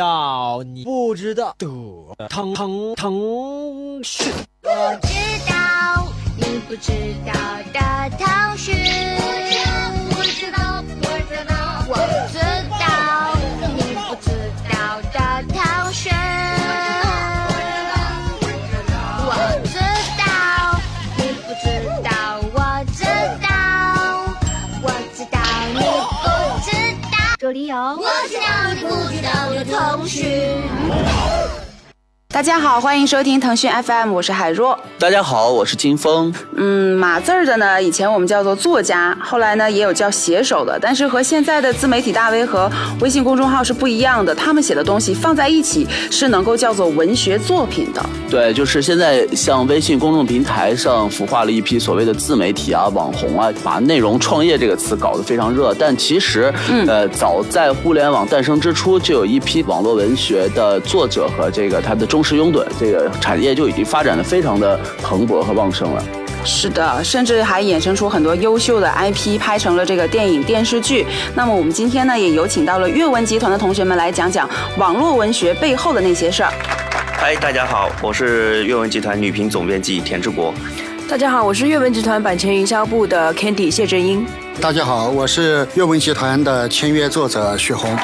[0.00, 1.66] 道你不知道的
[2.30, 4.32] 腾腾腾讯。
[4.62, 5.10] 我知
[5.46, 6.06] 道
[6.38, 6.90] 你不知
[7.26, 7.32] 道
[7.74, 7.78] 的
[8.16, 8.74] 腾讯。
[10.16, 11.54] 我知道，我知道，
[11.86, 11.94] 我
[12.32, 12.39] 知道
[29.22, 31.59] 到了通讯。
[32.32, 34.78] 大家好，欢迎收听腾讯 FM，我是海若。
[35.00, 36.32] 大家好，我是金峰。
[36.54, 42.70] 嗯，码字儿的呢，以前我们叫做作家，后来呢也有叫写手的，但是和现在的自媒体大 V 和
[43.00, 48.00] 微信公众号是不一样的，他们写的东西放在一起是能够叫做文学作品的。
[48.30, 55.74] 对，就是现在像微信公众平台上孵化了一批所谓的自媒体啊、网红啊，把内容创业这个词搞得非常热。
[55.76, 66.04] 但其实，嗯呃，早在互联网诞生之初，就有一批网络文学的作者和这个他的忠实拥趸，这个产业就已经发展的非常的蓬勃和旺盛了。
[66.44, 71.06] 是的，甚至还衍生出很多优秀的 IP，拍成了这个电影、电视剧。
[71.34, 76.52] 那么我们今天呢，也有请到了阅文集团的同学们来讲讲网络文学背后的那些事儿。
[77.16, 80.52] 嗨，大家好，我是阅文集团女频总编辑田志国。
[81.08, 84.26] 大家好，我是阅文集团版权营销部的 Candy 谢振英。
[84.60, 87.96] 大家好，我是阅文集团的签约作者许红。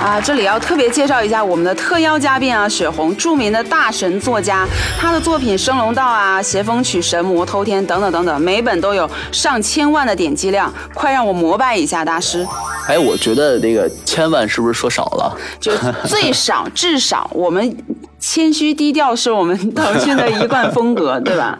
[0.00, 4.64] 啊，这里要特别介绍一下我们的特邀嘉宾啊，雪红，著名的大神作家，
[4.96, 12.46] 他的作品《升龙道》啊，《邪风曲》《神魔偷天》等等等等，每本都有上千万的点击量，快让我膜拜一下大师！
[12.86, 15.36] 哎，我觉得这个千万是不是说少了？
[15.58, 15.72] 就
[16.06, 17.76] 最少至少我们
[18.20, 21.58] 谦虚低调是我们腾讯的一贯风格，对吧？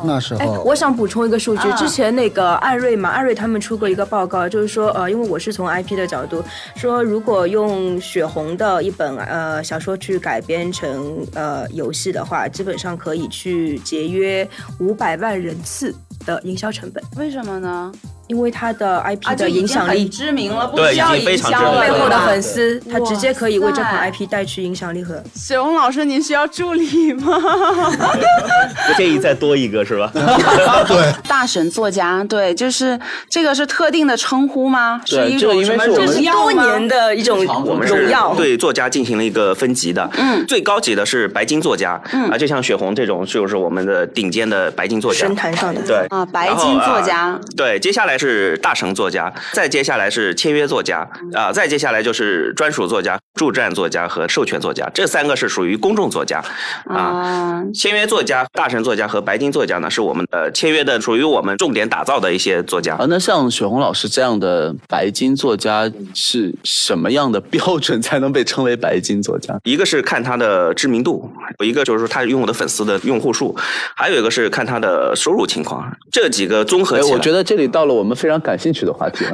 [0.00, 1.76] 哎那时候，，我想补充一个数据，啊。
[1.76, 6.42] 之前那个艾瑞嘛，艾瑞他们出过一个报告，就是说，呃，因为我是从 IP 的角度
[6.74, 14.48] 说，如果用血红的一本呃小说去改编成呃游戏的话，基本上可以去节约
[14.78, 17.92] 五百万人次的营销成本，为什么呢？
[18.30, 20.08] 因为他的 IP 的影响力。
[20.08, 27.36] 知名了，不需要营销背后的粉丝，他直接可以为这款 IP 带去影响力和雪红老师，您需要助理吗？
[28.86, 30.10] 不建议再多一个是吧？
[30.86, 32.98] 对，大神作家，对，就是
[33.28, 35.00] 这个是特定的称呼吗？
[35.06, 38.32] 对是一这个因为种什么是我们多年的一种我们是荣耀。
[38.36, 56.42] 对作家进行了一个分级的，嗯最高级的是白金作家，嗯啊，就像雪红这种就是我们的顶尖的白金作家神，坛上的对啊，白金作啊家，对，接下来是大神作家，再接下来是签约作家，啊，再接下来就是专属作家、助战作家和授权作家，这三个是属于公众作家，
[56.86, 57.00] 啊。
[57.00, 63.06] 啊，签约作家、大神作家和白金作家呢，是我们的签约的，属于我们重点打造的一些作家啊，。
[63.08, 69.58] 那像雪红老师这样的白金作家是什么样的标准才能被称为白金作家？
[69.64, 73.56] 一个是看他的知名度，有一个就是说他拥有的粉丝的用户数，
[73.96, 75.90] 还有一个是看他的收入情况。
[76.10, 79.32] 这几个综合哎，起来，我觉得这里到了我们非常感兴趣的话题了。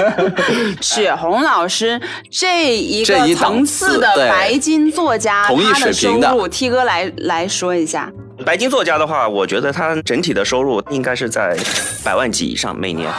[0.80, 2.00] 雪红老师
[2.30, 8.10] 这一个层次的白金作家，同一他的收水平的入，T 哥来来说一下。
[8.44, 11.56] 白金作家的话，我觉得他整体的收入应该是在
[12.04, 13.10] 百万级以上每年。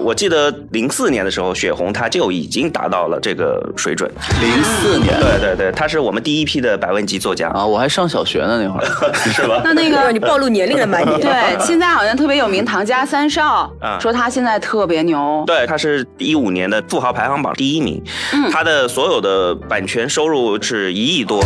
[0.00, 4.08] 我记得零四年的时候，雪红他就已经达到了这个水准。
[4.40, 8.86] 零四年对对对，他是我们第一批的百万级作家，啊，我还上小学呢那会儿。
[9.32, 9.60] 是吧？
[9.64, 11.00] 那那个你暴露年龄了吗？
[11.00, 15.42] 你 对，现在好像特别有名，唐家三少啊说他现在特别牛。
[15.44, 18.00] 对，他是一五年的富豪排行榜第一名，
[18.52, 21.42] 他的所有的版权收入是一亿多，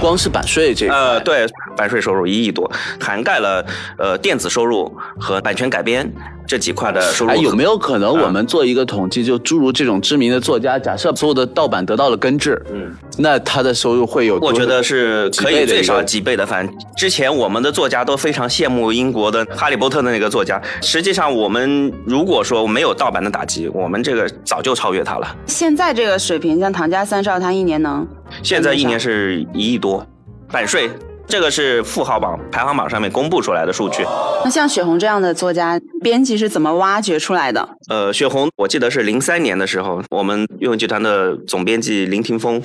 [0.00, 1.44] 光是版税这个，呃，对，
[1.76, 2.70] 版税收入一亿多，
[3.00, 3.64] 涵盖了
[3.98, 6.10] 呃电子收入和版权改编
[6.46, 7.32] 这几块的收入。
[7.32, 14.48] 哎，有没有可能啊我们做一个统计，就诸如这种知名的作家，假设所有的盗版得到了根治，嗯，那他的收入会有多？
[14.48, 16.68] 我觉得是可以最少几倍的翻。
[16.96, 25.36] 之前我们的作家都非常羡慕英国的《哈利波特》的那个作家，实际上我们如果说没有盗版的打击，我们这个早就超越他了。
[25.46, 28.06] 现在这个水平，像唐家三少，他一年能
[28.42, 30.06] 现在一年是一亿多，
[30.50, 30.90] 版税。
[31.30, 34.02] 这个是富豪榜排行榜上面公布出来的数据。
[34.42, 37.68] 那像雪红这样的作家，编辑是怎么挖掘出来的？
[37.90, 42.62] 呃，雪红，我记得是零三年的时候，我们阅文集团的总编辑林霆锋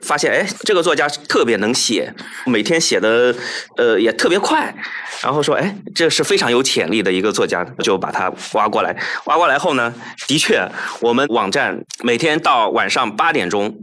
[0.00, 2.10] 发现，哎，这个作家特别能写，
[2.46, 3.34] 每天写的
[3.76, 4.74] 呃也特别快，
[5.22, 8.96] 然后说，哎，这是非常有潜力的一个作家，就把他挖过来。
[9.26, 9.92] 挖过来后呢，
[10.26, 10.66] 的确，
[11.02, 13.76] 我们网站每天到晚上八点钟，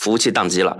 [0.00, 0.76] 服务器宕机了。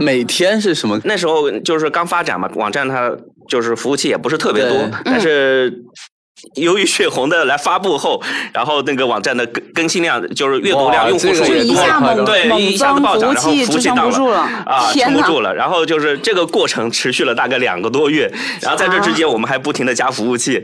[0.00, 1.00] 每天是什么？
[1.04, 3.10] 那时候就是刚发展嘛，网站它
[3.48, 5.82] 就是服务器也不是特别多，但是
[6.54, 15.54] 由于血红的来发布后，然后那个网站的更更新量就是阅读量、用户数这个也多对，猛一下子暴涨，然后器服务器到不住了 啊，撑不住了。
[15.54, 18.30] 然后就是这个过程持续了大概两个多月，
[18.60, 20.62] 然后在这之间我们还不停的加服务器，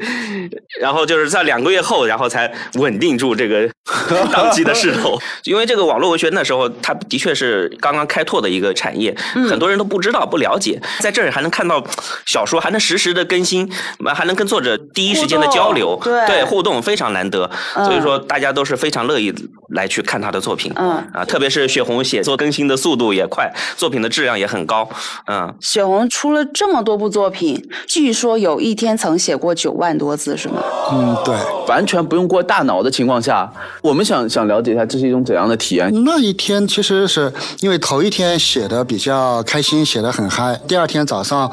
[0.80, 3.68] 然后就是在两个月后，然后才稳定住这个
[4.32, 5.18] 当机的势头。
[5.44, 11.84] 因为这个网络文学那时候它的确是刚刚开拓的一个产业，嗯很多人都不知道不了解，在这儿还能看到
[12.26, 13.70] 小说，还能实时的更新，
[14.14, 19.34] 还能跟作者第一时间的交流，对对互动非常难得，嗯所以说大家都是非常乐意
[19.70, 24.88] 来去看他的作品，嗯啊，特别是雪红写作更新的速度也快，作品的质量也很高，
[25.26, 25.52] 嗯。
[25.60, 30.62] 雪红出了这么多部作品，据说有一天曾写过九万多字，是吗？
[30.92, 31.34] 嗯，对。
[31.66, 33.50] 完全不用过大脑的情况下，
[33.82, 35.90] 我们想想了解一下这是一种怎样的体验。
[36.04, 41.50] 那一天其实是因为头一天写的比较开心，写的很嗨，第二天早上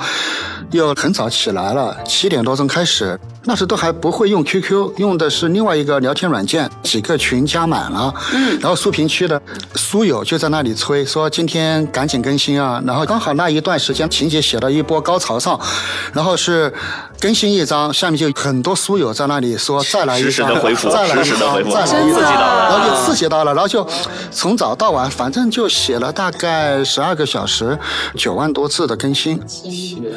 [0.71, 3.17] 又很早起来了，七点多钟开始。
[3.43, 8.13] 那时都还不会用 QQ，用的是另外一个聊天软件，几个群加满了。
[8.33, 9.41] 嗯，然后书评区的
[9.75, 12.81] 书友就在那里催说今天赶紧更新啊。
[12.85, 15.59] 然后刚好那一段时间情节写到一波高潮上，
[16.13, 16.71] 然后是
[17.19, 23.87] 更新一章，下面就很多书友在那里说再来一实时章，的回复再来一章实时的回复再来一章，然后就刺激到了，然后就
[24.29, 27.75] 从早到晚，反正就写了大概十二个小时，
[28.15, 29.41] 九万多字的更新。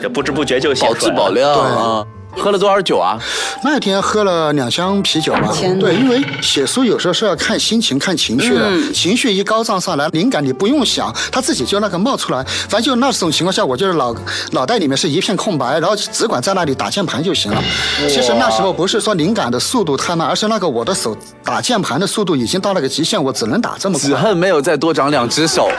[0.03, 1.11] 这不知不觉就写保出来了。
[1.11, 2.07] 质保量啊！
[2.37, 3.19] 喝了多少酒啊？
[3.63, 12.45] 那天喝了两箱啤酒吧天，哪对，因为写书有时候是要看心情、看情绪的，嗯情绪一高涨上来，灵感你不用想，它自己就那个冒出来。
[12.69, 14.15] 反正就那种情况下，我就是脑
[14.53, 17.63] 脑袋里面是一片空白，然后只管在那里打键盘就行了。
[18.09, 24.09] 其实那时候不是说灵感的速度太慢，而是那个我的手打键盘的速度已经到了个极限，我只能打这么快。
[24.09, 25.71] 只恨没有再多长两只手。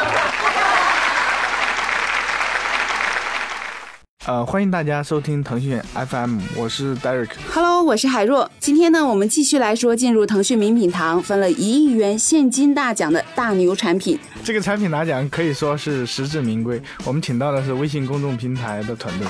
[4.28, 7.30] 呃，欢迎大家收听腾讯 FM，我是 Derek。
[7.54, 8.50] Hello，我是海若。
[8.60, 14.18] 今天呢，我们继续来说进入腾讯名品堂分了一亿元现金大奖的大牛产品。
[14.44, 19.28] 这个产品拿奖可以说是实至名归，我们请到的是微信公众平台的团队。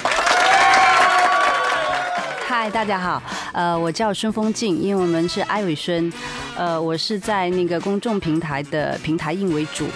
[2.47, 3.21] 嗨，大家好，
[3.51, 6.09] 呃，我叫孙风静，因为我们是艾伟孙，
[6.56, 9.88] 呃，我是在那个公众平台的平台运为主，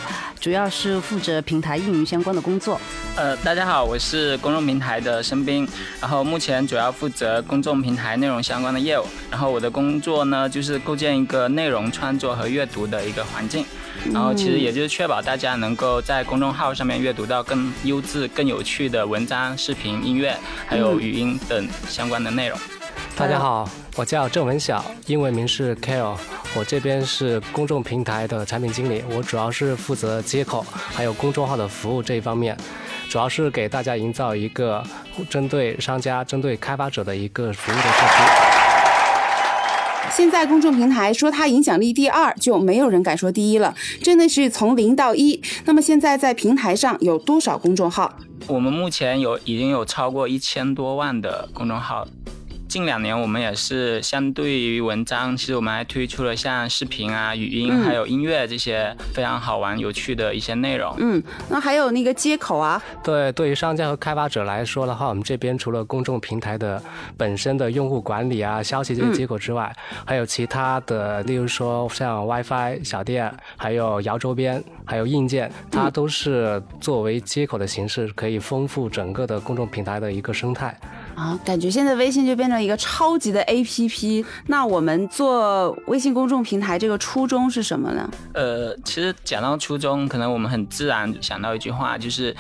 [0.41, 2.77] 主要是负责平台运营相关的工作。
[3.19, 5.68] 呃，大家好，我是公众平台的申斌，
[6.00, 9.04] 然后目前主要负责公众平台内容相关的业务。
[9.30, 13.66] 然后我的工作呢，就是构建一个内容创作和阅读的一个环境。
[14.13, 20.33] 然后其实也就是确保大家能够在公众号上面阅读到更优质、更有趣的文章、视频、音乐，
[20.66, 22.57] 还有语音等相关的内容。
[23.18, 26.16] 大家好，我叫郑文晓，英文名是 Kale，
[26.56, 32.56] 我这边是公众平台的产品经理，我主要是负责接口还有公众号的服务这一方面，
[33.09, 34.83] 主要是给大家营造一个
[35.27, 38.21] 针对商家、针对开发者的一个服务的社区。
[40.11, 43.73] 现在公众平台说它影响力第二，就没有人敢说第一了，
[44.03, 45.41] 真的是从零到一。
[45.65, 48.13] 那么现在在平台上有多少公众号？
[48.45, 52.06] 我们目前有已经有超过一千多万的公众号。
[52.69, 60.95] 近两年，我们也是相对于文章，其实我们还推出了像视频啊、语音、嗯还有音乐这些非常好玩、有趣的一些内容。
[61.00, 66.80] 嗯，那还有那个接口啊，对，对于商家和开发者来说的话，我们这边除了公众平台的
[67.18, 69.75] 本身的用户管理啊、消息这些接口之外，
[70.06, 80.78] 还有其他的，例如说像 WiFi 小店，还有摇周边，还有硬件，它都是作为接口的形式，可以丰富整个的公众平台的一个生态。
[81.19, 84.26] 啊，感觉现在微信就变成一个超级的 APP。
[84.47, 88.09] 那我们做微信公众平台这个初衷是什么呢？
[88.33, 92.33] 呃，其实讲到初衷，可能我们很自然想到一句话，就是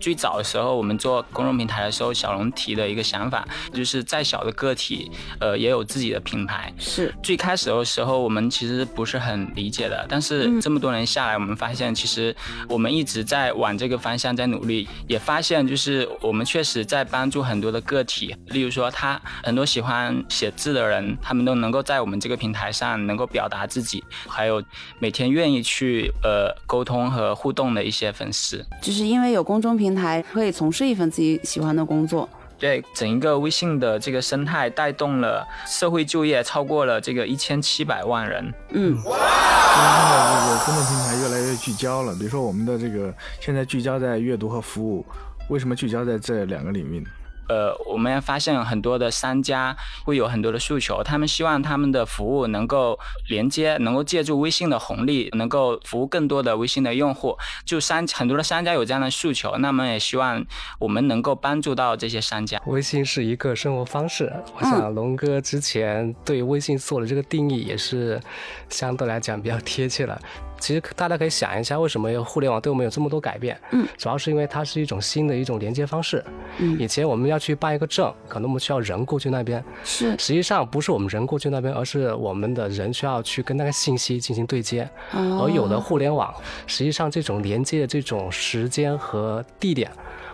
[0.00, 6.72] 最早的时候我们做公众平台的时候，小龙提的一个想法，就是再小的个体，呃，也有自己的品牌。
[6.78, 12.34] 是最开始的时候，我们其实不是很理解的，但是嗯这么多年下来，我们发现其实
[12.66, 24.62] 我们一直在往这个方向在努力，也发现就是我们确实在帮助很多的个体，例如说他很多喜欢写字的人，他们都能够在我们这个平台上能够表达自己，还有
[24.98, 28.64] 每天愿意去呃沟通和互动的一些粉丝。
[28.80, 32.28] 就是因为有公众平台，可以从事一份自己喜欢的工作。
[32.58, 38.54] 对整一个微信的这个生态，带动了社会就业超过了这个一千七百万人。
[38.70, 45.04] 嗯，现在这个公众平台越来越聚焦了，比如说我们的这个现在聚焦在阅读和服务，
[45.48, 47.06] 为什么聚焦在这两个领域呢？
[47.48, 57.36] 呃，我们也发现很多的商家会有很多的诉求，他们希望他们的服务能够连接，能够借助微信的红利，能够服务更多的微信的用户。
[57.64, 60.44] 就商很多的商家有这样的诉求，那么也希望
[60.78, 62.60] 我们能够帮助到这些商家。
[62.66, 68.20] 微信是一个生活方式，我想龙哥之前对微信做的这个定义也是
[68.68, 70.20] 相对来讲比较贴切了。
[70.62, 73.60] 其实大家可以想一下，为什么互联网对我们有这么多改变？
[73.72, 76.24] 嗯，主要是因为它是一种新的一种连接方式。
[76.58, 79.62] 嗯，以前我们要去办一个证，可能我们需要人过去那边。
[79.82, 84.88] 是，实际上不是我们人过去那边，而是我们的人需要去跟那个信息进行对接。
[85.10, 86.32] 哦而有了互联网，
[86.68, 89.90] 实际上这种连接的这种时间和地点，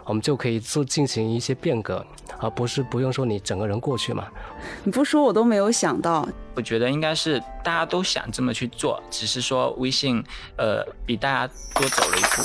[0.09, 2.05] 我们就可以做进行一些变革，
[2.39, 4.27] 而不是不用说你整个人过去嘛。
[4.83, 6.27] 你 不说我都没有想到。
[6.55, 10.25] 我觉得应该是大家都想这么去做，只是说微信
[10.57, 12.43] 呃比大家多走了一步。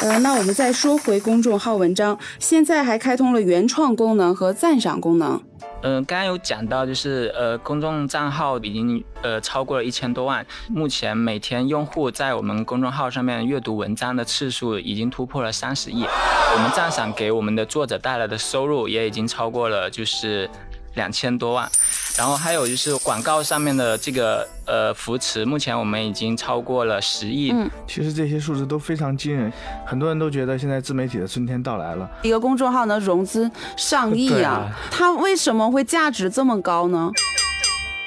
[0.00, 5.40] 呃，那我们再说回公众号文章，现在还开通了原创功能和赞赏功能。
[5.86, 20.48] 嗯、刚刚有讲到，就是呃，公众账号已经呃超过了一千多万，目前每天用户在我们公众号上面阅读文章的次数已经突破了三十亿，我们赞赏给我们的作者带来的收入也已经超过了就是
[20.94, 21.70] 两千多万，
[22.16, 27.50] 然后还有就是广告上面的这个呃扶持，目前我们已经超过了十亿。
[27.50, 29.52] 嗯，其实这些数字都非常惊人，
[29.84, 32.08] 很多人都觉得现在自媒体的春天到来了。
[32.22, 37.10] 一个公众号能融资上亿啊啊，它为什么会价值这么高呢？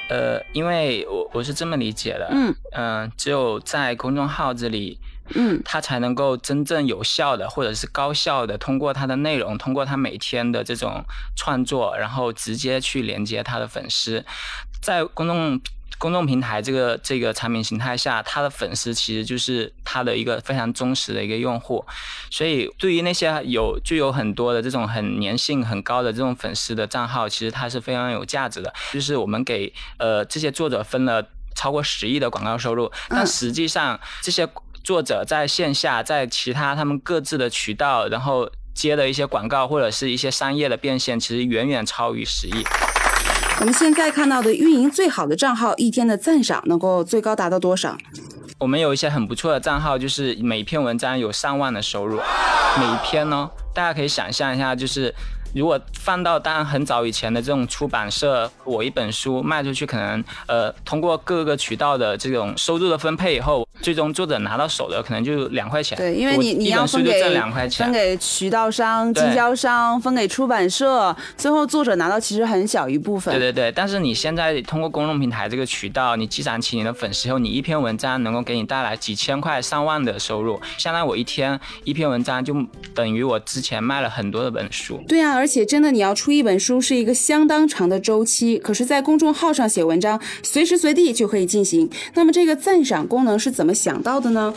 [0.08, 4.98] 呃，因为我我是这么理解的，嗯嗯、只有在公众号这里，
[5.34, 11.04] 嗯，他才能够真正有效的或者是高效的通过他的内容，通过他每天的这种
[11.36, 14.24] 创作，然后直接去连接他的粉丝，
[14.80, 15.60] 在公众。
[16.00, 21.84] 公众平台这个这个产品形态下，他的粉丝其实就是他的一个非常忠实的一个用户，
[22.30, 28.72] 所以对于那些有具有很多的这种很粘性很高的这种粉丝的账号，其实它是非常有价值的。
[28.92, 31.20] 就是我们给呃这些作者分了
[31.56, 34.48] 超过十亿的广告收入，但实际上这些
[34.88, 42.64] 作者在线下在其他他们各自的渠道，然后接的一些广告或者是一些商业的变现，其实远远超于十亿。
[43.60, 47.98] 我们现在看到的运营最好的账号，一天的赞赏能够最高达到多少？
[48.58, 52.18] 我们有一些很不错的账号，就是每篇文章有上万的收入，
[52.80, 55.14] 每一篇呢，大家可以想象一下，就是
[55.54, 65.96] 如果放到当然很早以前的这种出版社，我一本书卖出去，可能呃通过各个渠道的这种收入的分配以后，最终作者拿到手的可能就两块钱。
[65.96, 67.92] 对，因为你你要分给挣两块钱分。
[67.92, 73.32] 给渠道商、经销商，分给出版社，最后作者拿到其实很小一部分。
[73.32, 82.54] 对对对，但是你现在通过公众平台这个渠道，你积攒起你的粉丝后，你一篇文章能够给你带来几千块、上万的收入，相当于我一天一篇文章就
[82.94, 85.02] 等于我之前卖了很多的本书。
[85.06, 91.88] 对啊，而且真的你要出一本书是一个相当长的周期，可是，在公众号上写文章，随时随地就可以进行。
[92.14, 94.54] 那么，这个赞赏功能是怎么么想到的呢？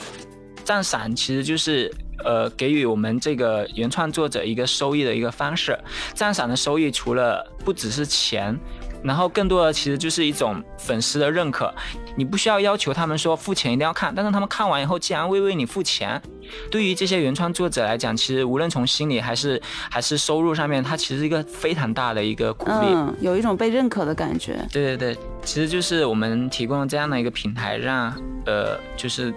[0.64, 5.78] 赞赏其实就是呃给予我们这个原创作者一个收益的一个方式。
[6.14, 8.58] 赞赏的收益除了不只是钱，
[9.04, 11.74] 然后更多的其实就是一种粉丝的认可。
[12.16, 16.22] 你不需要要求他们说付钱一定要看，但是他们看完以后竟然会为你付钱。
[16.70, 22.88] 对于这些原创作者来讲，其实无论从心理还是还是收入上面，它其实是一个非常大的一个鼓励。
[22.88, 24.60] 嗯，有一种被认可的感觉。
[24.72, 28.14] 对对对，其实就是我们提供了这样的一个平台，让
[28.46, 29.34] 呃就是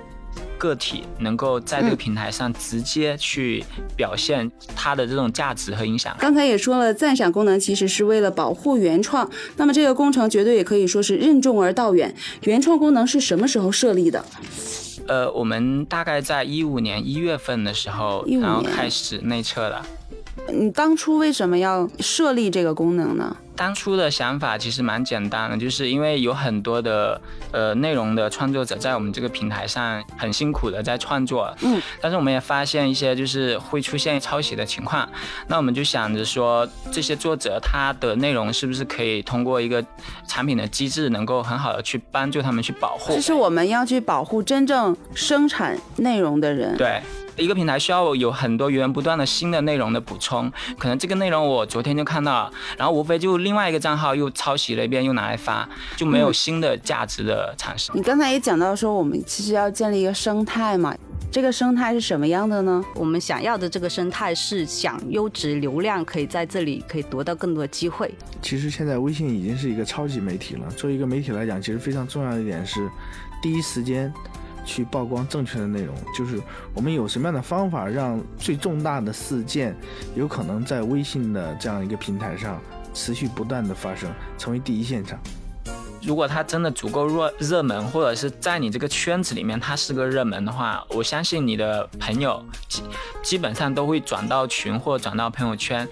[0.59, 3.65] 个体能够在这个嗯平台上直接去
[3.97, 6.17] 表现它的这种价值和影响。
[6.19, 9.29] 刚才也说了，赞赏功能其实是为了保护原创。
[9.57, 12.15] 那么这个工程绝对也可以说是任重而道远。
[12.43, 14.25] 原创功能是什么时候设立的？
[15.07, 19.85] 呃，我们大概在一五年一月份的时候，然后开始内测了。
[20.53, 23.37] 你当初为什么要设立这个功能呢？
[23.57, 27.21] 当初的想法其实蛮简单的，就是因为有很多的
[27.53, 35.09] 呃内容的创作者在我们这个平台上很辛苦的在创作，嗯，但是我们也发现一些就是会出现抄袭的情况，
[35.47, 39.85] 那我们就想着说，这些作者他的内容是不是可以通过一个
[40.27, 46.77] 产品的机制，能够很好的去帮助他们去保护这，是我们要去保护真正生产内容的人。
[46.77, 47.01] 对。
[47.37, 57.97] 一个平台需要有很多源源不断的新的内容的补充，可能这个内容我昨天就看到了，然后无非就另外一个账号又抄袭了一遍，又拿来发，就没有嗯新的价值的产生。
[57.97, 60.95] 你刚才也讲到说，我们其实要建立一个生态嘛，
[61.31, 62.85] 这个生态是什么样的呢？
[62.95, 68.13] 我们想要的这个生态是想优质流量可以在这里可以夺到更多的机会。
[68.43, 70.71] 其实现在微信已经是一个超级媒体了。
[70.77, 72.89] 作为一个媒体来讲，其实非常重要的一点是，
[73.43, 74.13] 第一时间
[74.65, 76.41] 去曝光正确的内容，就是
[76.75, 79.77] 我们有什么样的方法让最重大的事件
[80.15, 82.61] 有可能在微信的这样一个平台上
[82.93, 85.19] 持续不断的发生，成为第一现场。
[86.03, 92.83] 如果它真的足够热热门，或者是在你这个圈子里面它是个热门的话，我相信你的朋友基
[93.23, 95.89] 基本上都会转到群或转到朋友圈。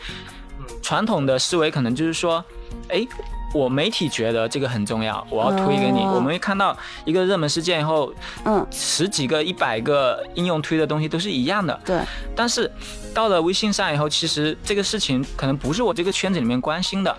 [0.82, 2.44] 传统的思维可能就是说，
[2.88, 3.06] 哎，
[3.52, 6.00] 我媒体觉得这个很重要，我要推给你。
[6.00, 8.12] 哦我们会看到一个热门事件以后，
[8.44, 11.78] 嗯，十几个、一百个应用推的东西都是一样的。
[11.84, 12.00] 对。
[12.36, 12.70] 但是
[13.14, 17.16] 到了微信上以后，其实这个事情可能不是我这个圈子里面关心的。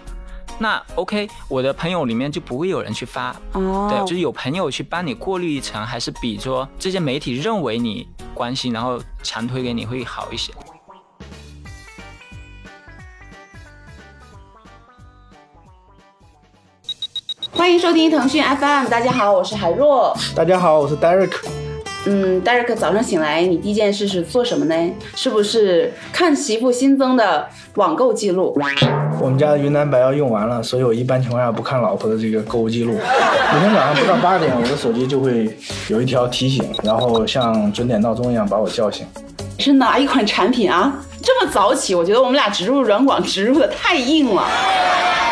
[0.59, 10.53] 那 OK，我的朋友里面就不会有人去发，哦对，就是有朋友去帮你过滤一层，还是比说这些媒体认为你关心，然后强推给你会好一些。
[17.63, 20.13] 欢迎收听腾讯 FM，大家好，我是海若。
[20.35, 21.31] 大家好，我是 Derek。
[22.05, 24.75] 嗯，Derek 早上醒来，你第一件事是做什么呢？
[25.15, 28.53] 是不是看媳妇新增的网购记录？
[29.21, 32.91] 我们家的云南白药用完了，所以我一般情况下不看老婆的这个购物记录。
[32.91, 39.07] 每天早上不到八点，我的手机就会有一条提醒，然后像准点闹钟一样把我叫醒。
[39.57, 40.93] 是哪一款产品啊？
[41.21, 44.45] 这么早起，我觉得我们俩植入软广植入的太硬了。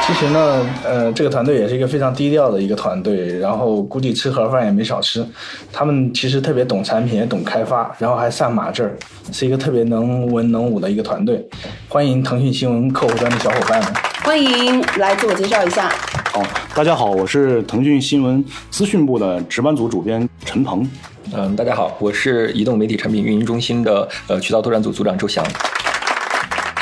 [0.08, 5.26] 其实呢，呃，这个团队也是一个非常低调的一个团队，然后估计吃盒饭也没少吃。
[5.72, 8.98] 他们其实特别懂产品，也懂开发，然后还上马这儿，
[9.32, 11.48] 是一个特别能文能武的一个团队。
[11.88, 13.94] 欢迎腾讯新闻客户端的小伙伴们。
[14.24, 15.90] 欢迎来自我介绍一下。
[16.32, 16.44] 好，
[16.76, 20.88] 大家好，我是腾讯新闻资讯部的值班组主编陈鹏。
[21.34, 25.46] 嗯，大家好，我是移动媒体产品运营中心的呃渠道拓展组组长周翔。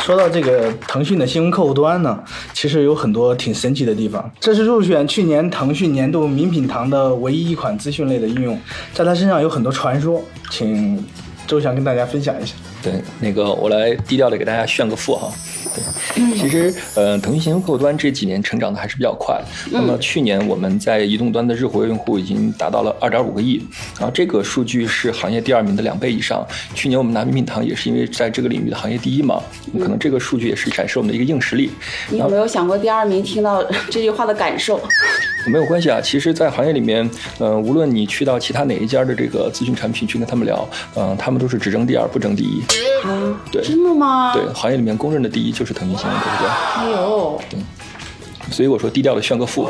[0.09, 2.19] 说到这个腾讯的新闻客户端呢，
[2.51, 4.27] 其实有很多挺神奇的地方。
[4.39, 8.59] 这是入选去年腾讯年度名品堂的唯一一款资讯类的应用，
[8.91, 10.97] 在它身上有很多传说，请
[11.45, 12.55] 周翔跟大家分享一下。
[12.81, 15.31] 对，那个我来低调的给大家炫个富哈。
[15.75, 19.39] 对，其实呃，腾讯新闻客户端这几年成长的还是比较快。
[19.71, 23.61] 那么去年我们在移动端的日活跃用户已经达到了二点五个亿，
[23.97, 26.45] 然后这个数据是行业第二名的两倍以上。
[26.73, 29.41] 去年我们拿名品堂也是因为在这个领域的行业第一嘛，
[29.79, 31.69] 可能这个数据也是展示我们的一个硬实力。
[32.09, 34.79] 你有没有想过第二名听到这句话的感受？
[35.47, 42.61] 没有关系啊，其实，在行业里面，呃，无论你去到其他哪一家的这个咨询产品去跟他们聊，嗯、他们都是只争第二不争第一。
[43.07, 44.33] 啊，对，真的吗？
[44.33, 46.55] 对，行业里面公认的第一就是腾讯新闻客户端。
[46.77, 47.41] 哎呦，
[48.49, 49.67] 所以我说低调的炫个富。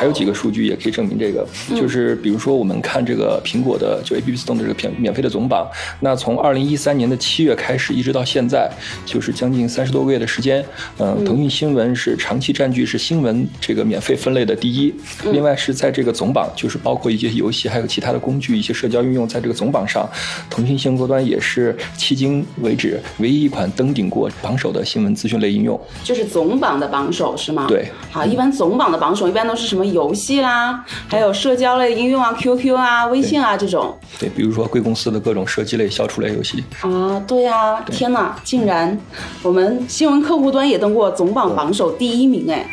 [0.00, 5.68] 还有几个数据也可以证明这个，就是比如说我们看这个苹果的就 APP Store 的这个免免费的总榜，
[6.00, 8.70] 那从二零一三年的七月开始一直到现在，
[9.04, 10.64] 就是将近三十多个月的时间，
[10.96, 14.94] 嗯、腾讯新闻是长期占据是新闻这个免费分类的第一，
[15.32, 20.08] 另外是在这个总榜，就是包括一些游戏还有其他的工具、一些社交应用，在这个总榜上，
[20.48, 25.78] 腾讯新闻客户端也是迄今为止唯一一款登顶过榜首的新闻资讯类应用。
[26.02, 27.66] 就是总榜的榜首是吗？
[27.68, 27.86] 对。
[28.10, 33.98] 好，一般总榜的榜首一般都是什么游戏啦，还有社交类应用啊，QQ 啊、微信啊这种。
[34.18, 36.62] 对，比如说贵公司的各种射击类、消除类游戏。
[36.80, 38.98] 啊，对呀、天哪，竟然
[39.42, 42.68] 我们新闻客户端也登过总榜榜首第一名哎！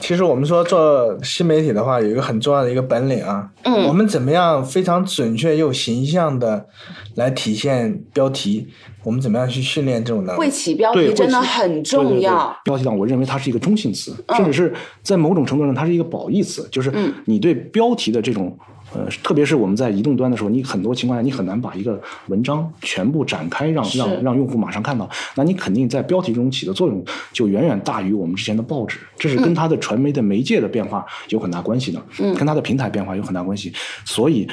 [0.00, 6.66] 其实我们说做新媒体的话，有一个很重要的一个本领啊，嗯我们怎么样非常准确又形象的
[7.14, 8.68] 来体现标题？
[9.02, 10.38] 我们怎么样去训练这种能力？
[10.38, 12.56] 会起标题真的很重对对对要。
[12.64, 16.92] 标题党，我认为它是一个中性词，嗯甚至是在某种程度上，它是一个褒义词，就是
[17.24, 18.56] 你对标题的这种。
[18.94, 25.08] 呃，特别是我们在移动端的时候，你很多情况下你很难把一个文章全部展开让，是让让用户马上看到。
[25.34, 33.72] 那你肯定在标题中起的作用就远远大于我们之前的报纸，这是跟它的传媒的媒介的变化有很大关系的，嗯跟它的平台变化有很大关系。
[34.04, 34.46] 所以，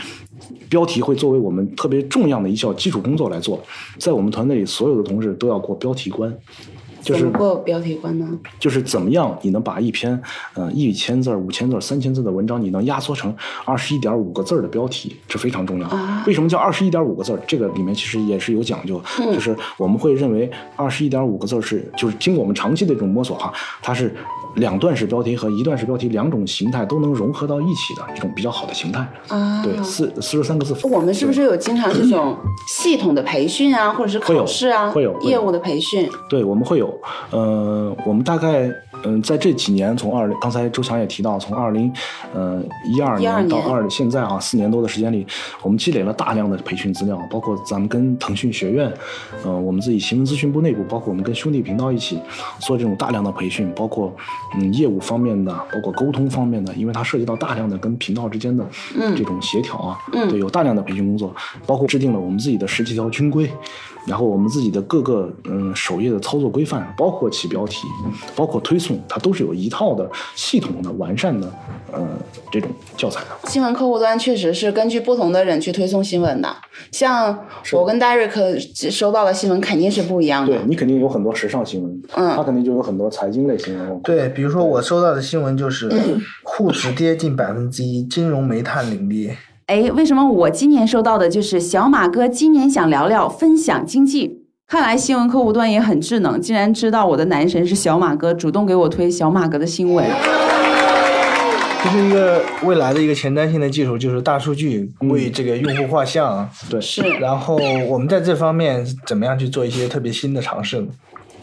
[0.70, 3.62] 标题会作为我们特别重要的一项基础工作来做。
[3.98, 6.36] 在我们团队里，所有的同事都要过标题关。
[7.02, 8.28] 就是过标题关呢？
[8.60, 10.22] 就是怎么样你能把一篇
[10.54, 13.34] 呃一千字儿、五千字儿、三千字的文章，你能压缩成
[13.66, 15.88] 二十一点五个字的标题，这非常重要。
[15.88, 17.38] 啊为什么叫二十一点五个字？
[17.48, 24.14] 这个里面其实也是有讲究，嗯就是我们会认为二十一点五个字是，就是经过我们长期的这种摸索哈，它是
[24.56, 29.08] 两段式标题和一段式标题两种形态都能融合到一起的一种比较好的形态。
[29.28, 30.76] 啊，对，四四十三个字。
[30.88, 32.36] 我们是不是有经常这种
[32.68, 36.10] 系统的培训啊，或者是考试啊，会有业务的培训？
[36.30, 36.89] 对，我们会有，
[37.32, 38.72] 呃，我们大概
[39.04, 41.92] 嗯，在这几年，从二零刚才周强也提到，从二零
[42.34, 45.26] 呃一二12年到年二现在啊四年多的时间里，
[45.62, 48.92] 我们积累了大量的培训资料，包括咱们跟腾讯学院，
[49.44, 52.20] 呃，我们自己新闻资讯部内部，包括我们跟兄弟频道一起
[52.60, 54.14] 做这种大量的培训，包括
[54.56, 58.66] 嗯业务方面的，包括沟通方面的，因为它涉及到大量的跟频道之间的
[59.00, 61.34] 嗯这种协调啊，嗯对，有大量的培训工作，
[61.66, 63.50] 包括制定了我们自己的十几条军规，
[64.10, 67.88] 然后我们自己的各个嗯首页的操作规范，包括起标题，
[68.36, 71.48] 包括推送，它都是有一套的系统的完善的
[71.92, 72.08] 呃
[72.52, 72.68] 这种
[72.98, 73.48] 教材的。
[73.48, 76.50] 新闻客户端确实是根据不同的人去推送新闻的，
[76.92, 80.58] 像我跟 Derek 收到的新闻肯定是不一样的。
[80.58, 84.02] 对你肯定有很多时尚新闻，嗯他肯定就有很多财经类新闻。
[84.02, 85.88] 对，比如说我收到的新闻就是
[86.44, 89.38] 沪指跌近百分之一，金融煤炭领跌。
[89.70, 94.48] 哎，为什么我今年收到的就是小马哥今年想聊聊分享经济？
[94.68, 100.04] 看来新闻客户端也很智能，竟然知道我的男神是小马哥，主动给我推小马哥的新闻。
[101.84, 106.50] 这是一个未来的一个前瞻性的技术，就是大数据为这个用户画像。
[106.68, 107.04] 对，是。
[107.20, 110.88] 然后我们在这方面怎么样去做一些特别新的尝试呢？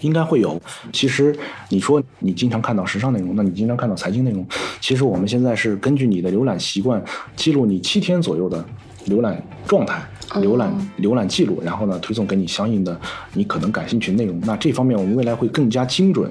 [0.00, 0.60] 应该会有。
[0.92, 1.36] 其实
[1.68, 4.46] 你说你经常看到时尚内容，那你经常看到财经内容，
[4.80, 7.02] 其实我们现在是根据你的浏览习惯，
[7.34, 8.64] 记录你七天左右的
[9.08, 10.02] 浏览状态。
[10.32, 13.00] 浏览浏览记录，然后呢推送给你相应的
[13.32, 14.38] 你可能感兴趣的内容。
[14.44, 16.28] 那这方面我们未来会更加精准。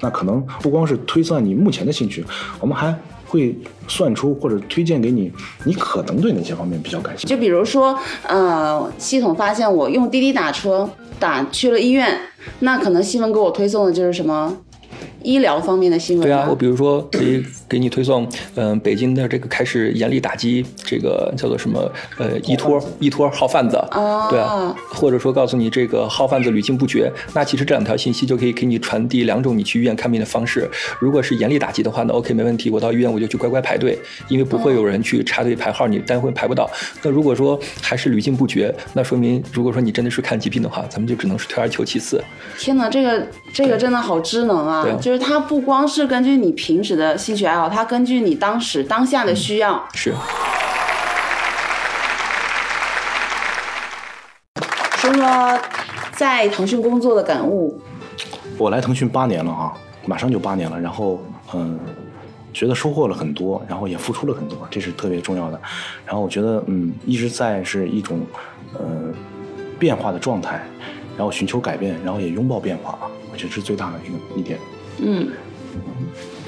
[0.00, 2.24] 那可能不光是推算你目前的兴趣，
[2.60, 2.94] 我们还
[3.34, 3.52] 会
[3.88, 5.30] 算出或者推荐给你
[5.64, 7.34] 你可能对哪些方面比较感兴趣。
[7.34, 12.16] 就比如说，呃，系统发现我用滴滴打车打去了医院，
[12.60, 14.56] 那可能新闻给我推送的就是什么
[15.24, 16.28] 医疗方面的新闻。
[16.28, 30.68] 对啊，我比如说可以给你推送， 嗯、北京的这个开始严厉打击这个叫做什么呃依托依托号贩子，啊对啊，或者说告诉你这个号贩子屡禁不绝，那其实这两条信息就可以给你传递两种你去医院看病的方式。
[31.00, 36.70] 如果是严厉打击的话，那 OK 没问题，我到医院我就去乖乖排队，因为不会有人去插队排号，你单会排不到。
[37.02, 42.22] 那如果说还是屡禁不绝，那说明如果说你真的是看疾病的话，咱们就只能是退而求其次。
[42.58, 44.82] 天哪，这个这个真的好智能啊！
[44.82, 49.80] 对啊就是它不光是根据你平时的兴趣爱好，它根据你当时当下的需要。
[49.94, 50.12] 是。
[54.96, 55.60] 说说
[56.16, 57.80] 在腾讯工作的感悟。
[58.58, 59.72] 我来腾讯八年了啊，
[60.04, 61.22] 马上就八年了，然后
[61.52, 61.78] 嗯，
[62.52, 65.60] 觉得收获了很多，然后也付出了很多，这是特别重要的。
[66.04, 68.18] 然后我觉得嗯，一直在是一种
[68.72, 69.14] 呃
[69.78, 70.60] 变化的状态，
[71.16, 74.58] 然后寻求改变，然后也拥抱变化吧，我觉得这是最大的一个一点。
[74.98, 75.28] 嗯，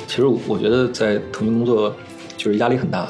[0.07, 1.95] 其实我觉得在腾讯工作
[2.37, 3.09] 就是压力很大，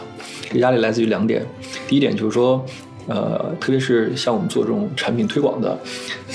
[0.51, 1.44] 这压力来自于两点。
[1.87, 2.64] 第一点就是说，
[3.07, 5.79] 呃，特别是像我们做这种产品推广的，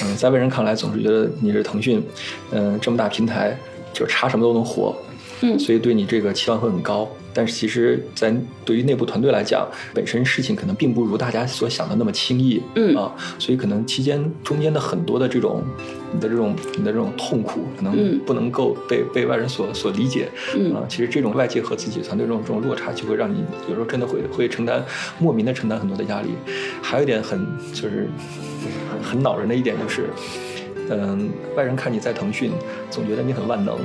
[0.04, 2.02] 嗯、在外人看来总是觉得你是腾讯，
[2.52, 3.58] 嗯、这么大平台，
[3.92, 4.96] 就是插什么都能火，
[5.42, 7.10] 嗯，所以对你这个期望会很高。
[7.34, 12.94] 但是其实，在对于内部团队来讲，本身事情可能并不如大家所想的那么轻易，嗯。
[12.96, 15.64] 啊，所以可能期间中间的很多的这种
[16.14, 18.20] 你的这种你的这种痛苦，可能嗯。
[18.26, 20.28] 不能够被被外人所所理解，
[20.58, 20.76] 嗯。
[20.76, 24.84] 啊，其实这种外界和自己团队这种这种落差，就会让你有时候真的会会承担
[25.18, 26.32] 莫名的承担很多的压力。
[26.82, 28.10] 还有一点很就是
[29.02, 30.10] 很恼人的一点就是，
[30.90, 32.52] 嗯，外人看你在腾讯，
[32.90, 33.78] 总觉得你很万能，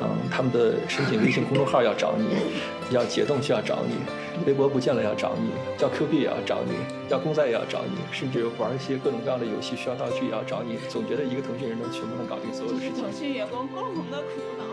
[0.00, 2.26] 嗯，他们的申请微信公众号要找你，
[2.94, 3.94] 要解冻需要找你，
[4.46, 6.72] 微博不见了要找你，叫 Q 币也要找你，
[7.08, 13.02] 叫公仔也要找你，甚至玩一些各种各样的游戏需要道具也要找你，总觉得一个腾讯人能全部能搞定所有的事情。
[13.02, 14.64] 腾讯员工共同的苦恼。